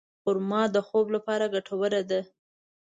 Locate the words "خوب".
0.87-1.07